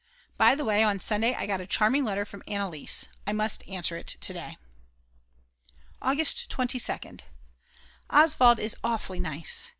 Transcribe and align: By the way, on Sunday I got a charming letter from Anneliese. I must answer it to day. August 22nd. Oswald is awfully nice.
By 0.35 0.55
the 0.55 0.65
way, 0.65 0.81
on 0.83 0.99
Sunday 0.99 1.35
I 1.35 1.45
got 1.45 1.61
a 1.61 1.67
charming 1.67 2.03
letter 2.05 2.25
from 2.25 2.41
Anneliese. 2.47 3.05
I 3.27 3.33
must 3.33 3.61
answer 3.67 3.95
it 3.97 4.07
to 4.19 4.33
day. 4.33 4.57
August 6.01 6.49
22nd. 6.49 7.21
Oswald 8.09 8.57
is 8.57 8.75
awfully 8.83 9.19
nice. 9.19 9.69